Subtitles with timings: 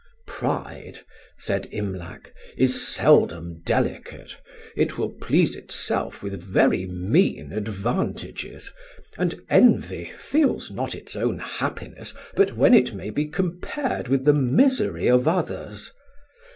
[0.25, 1.01] "Pride,"
[1.37, 4.35] said Imlac, "is seldom delicate;
[4.75, 8.73] it will please itself with very mean advantages,
[9.19, 14.33] and envy feels not its own happiness but when it may be compared with the
[14.33, 15.91] misery of others.